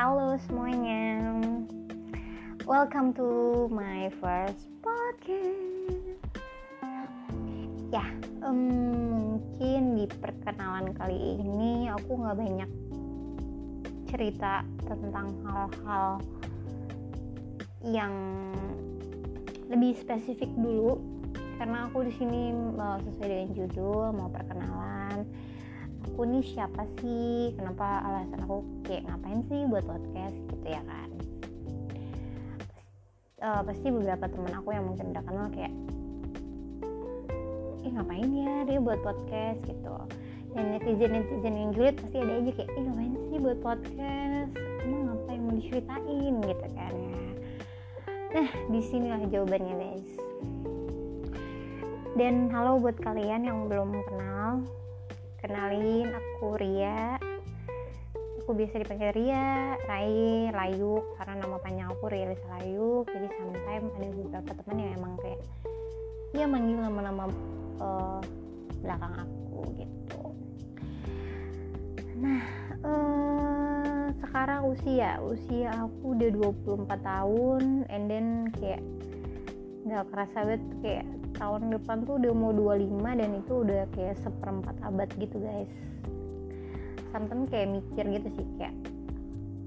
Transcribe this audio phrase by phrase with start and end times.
[0.00, 1.36] halo semuanya.
[2.64, 6.24] Welcome to my first podcast.
[7.92, 8.08] Ya,
[8.40, 8.64] um,
[9.36, 12.70] mungkin di perkenalan kali ini aku nggak banyak
[14.08, 16.24] cerita tentang hal-hal
[17.84, 18.16] yang
[19.68, 20.96] lebih spesifik dulu
[21.60, 24.89] karena aku di sini uh, sesuai dengan judul mau perkenalan
[26.20, 27.56] aku nih siapa sih?
[27.56, 31.08] Kenapa alasan aku kayak ngapain sih buat podcast gitu ya kan?
[33.40, 35.72] Uh, pasti beberapa teman aku yang mungkin udah kenal kayak
[37.80, 39.64] eh ngapain ya dia buat podcast?
[39.64, 39.96] gitu.
[40.52, 44.52] Dan netizen netizen yang julid pasti ada aja kayak eh ngapain sih buat podcast?
[44.84, 46.34] Emang apa yang mau diceritain?
[46.36, 47.20] gitu kan ya.
[48.36, 50.10] Nah di sinilah jawabannya guys.
[52.12, 54.68] Dan halo buat kalian yang belum kenal
[55.40, 57.16] kenalin aku Ria.
[58.44, 63.90] Aku biasa dipanggil Ria, Rai, Layuk karena nama panjang aku Ria Lisa Layuk jadi sometimes
[63.94, 65.40] ada beberapa teman yang emang kayak
[66.34, 67.24] ya manggil nama-nama
[67.78, 68.20] uh,
[68.82, 70.22] belakang aku gitu.
[72.18, 72.42] Nah
[72.82, 76.30] uh, sekarang usia usia aku udah
[76.66, 78.26] 24 tahun and then
[78.58, 78.82] kayak
[79.90, 84.76] nggak kerasa banget kayak tahun depan tuh udah mau 25 dan itu udah kayak seperempat
[84.86, 85.72] abad gitu guys.
[87.10, 88.76] Sometimes kayak mikir gitu sih kayak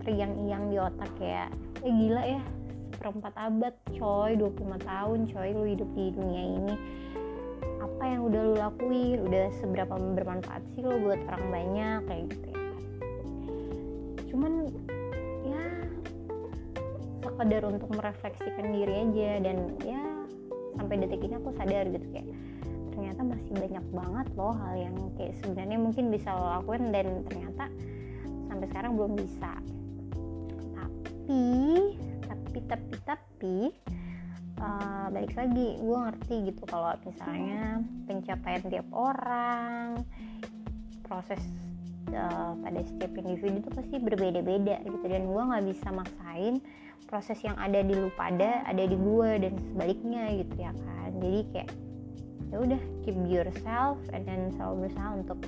[0.03, 1.51] teriang-iang di otak kayak
[1.83, 2.41] eh gila ya
[2.93, 6.75] seperempat abad coy 25 tahun coy lu hidup di dunia ini.
[7.83, 9.17] Apa yang udah lu lakuin?
[9.27, 11.99] Udah seberapa bermanfaat sih lo buat orang banyak?
[12.07, 12.61] Kayak gitu ya.
[14.31, 14.53] Cuman
[15.43, 15.63] ya
[17.27, 20.12] sekedar untuk merefleksikan diri aja dan ya
[20.75, 22.29] sampai detik ini aku sadar gitu kayak
[22.93, 27.65] ternyata masih banyak banget loh hal yang kayak sebenarnya mungkin bisa lo lakuin dan ternyata
[28.47, 29.53] sampai sekarang belum bisa.
[30.77, 31.41] Tapi
[32.21, 33.59] tapi tapi tapi
[34.61, 40.05] uh, balik lagi gue ngerti gitu kalau misalnya pencapaian tiap orang
[41.03, 41.41] proses
[42.13, 45.05] uh, pada setiap individu itu pasti berbeda-beda gitu.
[45.05, 46.61] Dan gue nggak bisa maksain
[47.09, 51.09] proses yang ada di lu pada ada di gue dan sebaliknya gitu ya kan.
[51.19, 51.69] Jadi kayak
[52.53, 55.39] ya udah keep yourself and then selalu berusaha untuk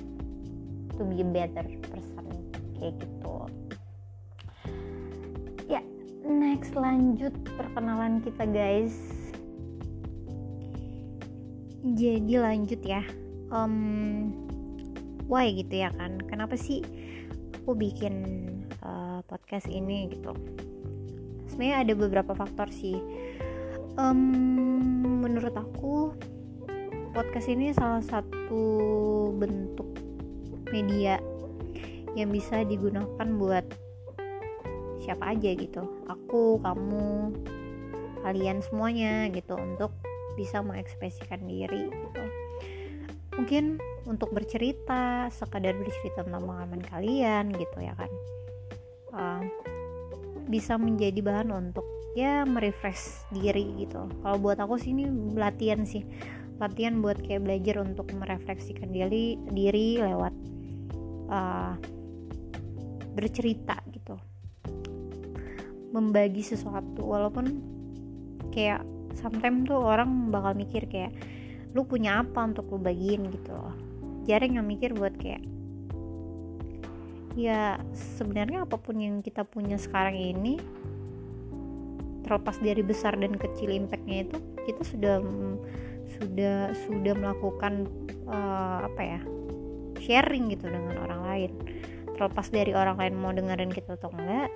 [0.94, 2.26] to be a better person.
[2.76, 3.36] Kayak gitu.
[5.66, 5.82] Ya
[6.22, 8.94] next lanjut perkenalan kita guys.
[11.86, 13.02] Jadi lanjut ya.
[13.54, 14.45] Um,
[15.26, 16.18] why gitu ya kan.
[16.26, 16.82] Kenapa sih
[17.62, 18.14] aku bikin
[18.82, 20.32] uh, podcast ini gitu?
[21.50, 22.98] Sebenarnya ada beberapa faktor sih.
[23.96, 26.12] Um, menurut aku
[27.16, 28.62] podcast ini salah satu
[29.40, 29.88] bentuk
[30.68, 31.16] media
[32.12, 33.64] yang bisa digunakan buat
[35.00, 35.82] siapa aja gitu.
[36.10, 37.32] Aku kamu
[38.26, 39.94] kalian semuanya gitu untuk
[40.36, 42.45] bisa mengekspresikan diri gitu
[43.36, 43.76] mungkin
[44.08, 48.10] untuk bercerita sekadar bercerita tentang pengalaman kalian gitu ya kan.
[49.16, 49.42] Uh,
[50.46, 51.84] bisa menjadi bahan untuk
[52.16, 54.08] ya merefresh diri gitu.
[54.24, 56.02] Kalau buat aku sih ini latihan sih.
[56.56, 60.34] Latihan buat kayak belajar untuk merefleksikan diri diri lewat
[61.28, 61.76] uh,
[63.12, 64.16] bercerita gitu.
[65.92, 67.60] Membagi sesuatu walaupun
[68.48, 68.80] kayak
[69.12, 71.12] sometimes tuh orang bakal mikir kayak
[71.76, 73.76] lu punya apa untuk lu bagiin gitu loh.
[74.24, 75.44] Jarang yang mikir buat kayak
[77.36, 77.76] ya
[78.16, 80.56] sebenarnya apa pun yang kita punya sekarang ini
[82.24, 85.16] terlepas dari besar dan kecil impactnya itu kita sudah
[86.16, 87.84] sudah sudah melakukan
[88.24, 89.20] uh, apa ya
[90.00, 91.52] sharing gitu dengan orang lain.
[92.16, 94.48] Terlepas dari orang lain mau dengerin kita atau enggak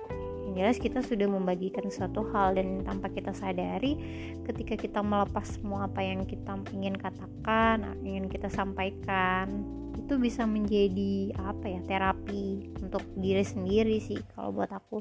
[0.51, 3.95] yang jelas kita sudah membagikan suatu hal dan tanpa kita sadari
[4.43, 9.47] ketika kita melepas semua apa yang kita ingin katakan ingin kita sampaikan
[9.95, 14.99] itu bisa menjadi apa ya terapi untuk diri sendiri sih kalau buat aku.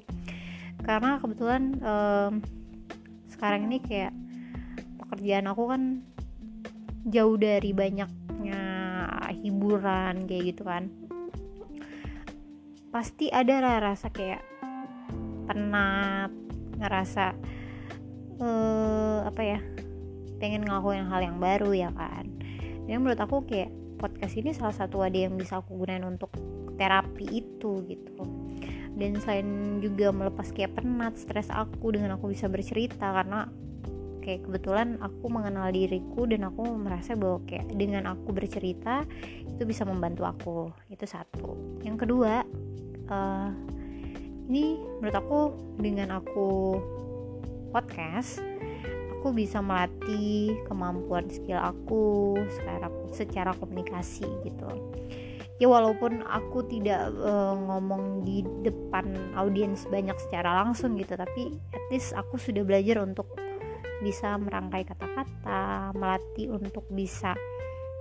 [0.87, 2.33] Karena kebetulan um,
[3.27, 4.15] sekarang ini kayak
[5.03, 5.83] pekerjaan aku kan
[7.11, 8.63] jauh dari banyaknya
[9.35, 10.87] hiburan kayak gitu kan.
[12.95, 14.50] Pasti ada rasa kayak
[15.51, 16.31] penat
[16.79, 17.35] ngerasa
[18.39, 19.59] uh, apa ya
[20.39, 22.31] pengen ngelakuin hal yang baru ya kan?
[22.87, 26.31] Dan menurut aku kayak podcast ini salah satu wadah yang bisa aku gunain untuk
[26.79, 28.25] terapi itu gitu
[29.01, 33.49] dan selain juga melepas kayak penat stres aku dengan aku bisa bercerita karena
[34.21, 39.09] kayak kebetulan aku mengenal diriku dan aku merasa bahwa kayak dengan aku bercerita
[39.49, 40.59] itu bisa membantu aku.
[40.93, 41.81] Itu satu.
[41.81, 42.45] Yang kedua
[43.09, 43.49] uh,
[44.51, 45.41] ini menurut aku
[45.79, 46.75] dengan aku
[47.71, 48.43] podcast
[49.21, 54.69] aku bisa melatih kemampuan skill aku secara secara komunikasi gitu.
[55.61, 61.85] Ya walaupun aku tidak uh, ngomong di depan audiens banyak secara langsung gitu tapi at
[61.93, 63.29] least aku sudah belajar untuk
[64.01, 67.37] bisa merangkai kata-kata melatih untuk bisa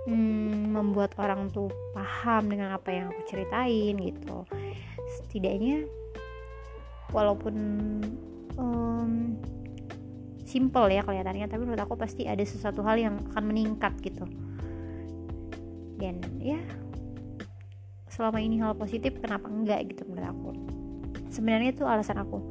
[0.08, 4.48] hmm, membuat orang tuh paham dengan apa yang aku ceritain gitu.
[5.20, 5.84] Setidaknya
[7.10, 7.54] walaupun
[8.58, 9.36] um,
[10.46, 14.26] simple ya kelihatannya tapi menurut aku pasti ada sesuatu hal yang akan meningkat gitu.
[16.00, 16.58] Dan ya
[18.10, 20.50] selama ini hal positif kenapa enggak gitu menurut aku.
[21.30, 22.42] Sebenarnya itu alasan aku.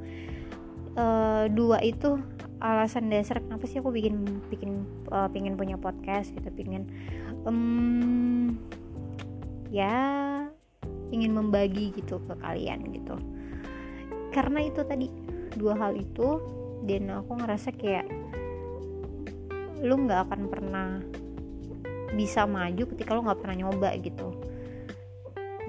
[0.95, 1.05] E,
[1.51, 2.15] dua itu
[2.59, 4.83] alasan dasar kenapa sih aku bikin bikin
[5.15, 6.91] uh, pingin punya podcast gitu pingin
[7.47, 8.51] um,
[9.71, 10.43] ya
[11.09, 13.15] ingin membagi gitu ke kalian gitu
[14.29, 15.07] karena itu tadi
[15.57, 16.41] dua hal itu
[16.85, 18.05] dan aku ngerasa kayak
[19.79, 20.99] lu nggak akan pernah
[22.13, 24.35] bisa maju ketika lu nggak pernah nyoba gitu.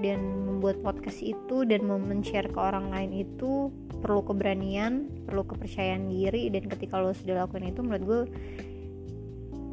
[0.01, 3.69] Dan membuat podcast itu dan men-share ke orang lain itu
[4.01, 8.21] perlu keberanian, perlu kepercayaan diri dan ketika lo sudah lakukan itu menurut gue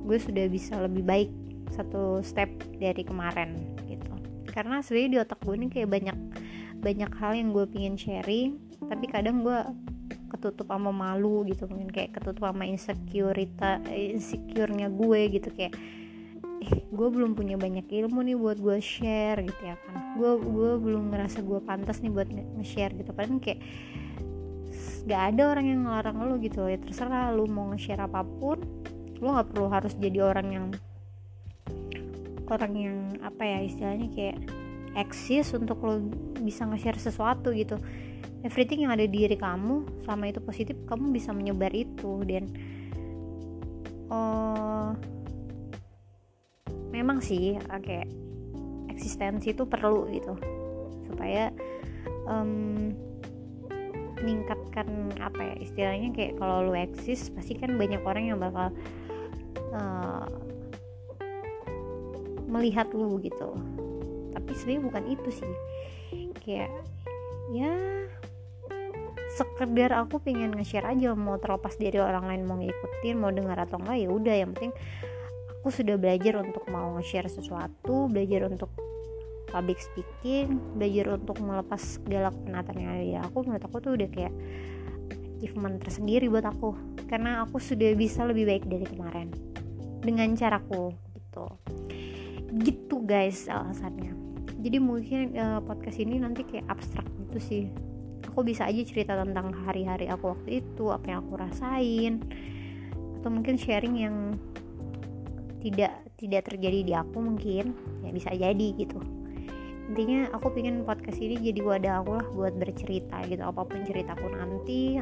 [0.08, 1.30] gue sudah bisa lebih baik
[1.72, 3.56] satu step dari kemarin
[3.88, 4.12] gitu.
[4.52, 6.18] Karena sebenarnya di otak gue ini kayak banyak
[6.78, 9.58] banyak hal yang gue pingin sharing tapi kadang gue
[10.28, 15.74] ketutup sama malu gitu mungkin kayak ketutup sama insecurita insecure-nya gue gitu kayak
[16.58, 20.18] eh gue belum punya banyak ilmu nih buat gue share gitu ya kan.
[20.18, 23.14] Gue gue belum ngerasa gue pantas nih buat nge-share gitu.
[23.14, 23.62] Padahal kayak
[25.08, 28.60] gak ada orang yang ngelarang lo gitu ya terserah lo mau nge-share apa pun
[29.18, 30.66] lo nggak perlu harus jadi orang yang
[32.52, 34.36] orang yang apa ya istilahnya kayak
[35.00, 36.04] eksis untuk lo
[36.44, 37.80] bisa nge-share sesuatu gitu
[38.46, 42.44] everything yang ada di diri kamu selama itu positif kamu bisa menyebar itu dan
[44.08, 44.94] uh,
[46.94, 48.28] memang sih oke
[48.98, 50.34] eksistensi itu perlu gitu.
[51.06, 51.54] Supaya
[52.26, 52.90] um,
[54.18, 58.74] meningkatkan apa ya istilahnya kayak kalau lu eksis pasti kan banyak orang yang bakal
[59.70, 60.26] uh,
[62.50, 63.54] melihat lu gitu.
[64.34, 65.54] Tapi sebenarnya bukan itu sih.
[66.42, 66.74] Kayak
[67.52, 67.72] ya
[69.36, 73.78] sekedar aku pengen nge-share aja mau terlepas dari orang lain mau ngikutin mau dengar atau
[73.78, 74.74] enggak ya udah yang penting
[75.60, 78.72] aku sudah belajar untuk mau nge-share sesuatu belajar untuk
[79.48, 84.08] public speaking belajar untuk melepas segala penatan yang ada di aku menurut aku tuh udah
[84.10, 84.34] kayak
[85.38, 86.74] achievement tersendiri buat aku.
[87.06, 89.30] Karena aku sudah bisa lebih baik dari kemarin.
[90.02, 91.46] Dengan caraku gitu.
[92.58, 94.18] Gitu guys alasannya.
[94.58, 97.64] Jadi mungkin uh, podcast ini nanti kayak abstrak gitu sih.
[98.32, 102.24] Aku bisa aja cerita tentang hari-hari aku waktu itu apa yang aku rasain
[103.20, 104.16] atau mungkin sharing yang
[105.58, 108.98] tidak tidak terjadi di aku mungkin ya bisa jadi gitu.
[109.88, 114.26] Intinya aku pengen podcast ini jadi wadah aku lah buat bercerita gitu apa pun ceritaku
[114.32, 115.00] nanti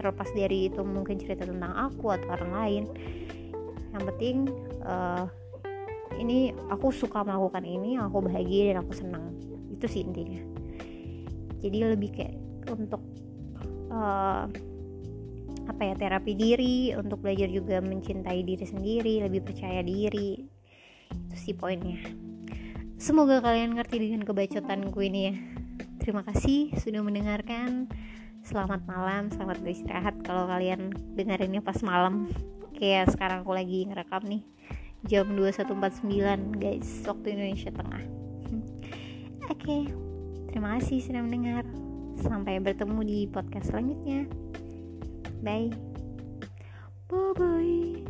[0.00, 2.84] terlepas dari itu mungkin cerita tentang aku atau orang lain.
[3.92, 4.36] Yang penting
[4.84, 5.28] uh,
[6.16, 9.24] ini aku suka melakukan ini aku bahagia dan aku senang.
[9.70, 10.51] Itu sih intinya
[11.62, 13.02] jadi lebih kayak untuk
[13.94, 14.50] uh,
[15.62, 20.42] apa ya terapi diri untuk belajar juga mencintai diri sendiri lebih percaya diri.
[21.12, 22.02] Itu sih poinnya.
[22.98, 25.34] Semoga kalian ngerti dengan kebacotanku ini ya.
[26.02, 27.86] Terima kasih sudah mendengarkan.
[28.42, 32.26] Selamat malam selamat beristirahat kalau kalian dengerinnya pas malam.
[32.74, 34.42] Kayak sekarang aku lagi ngerekam nih.
[35.06, 38.02] Jam 21.49 guys waktu Indonesia Tengah.
[39.50, 39.58] Oke.
[39.58, 40.11] okay.
[40.52, 41.64] Terima kasih sudah mendengar
[42.22, 44.28] Sampai bertemu di podcast selanjutnya.
[45.42, 45.72] Bye.
[47.10, 48.01] Bye bye.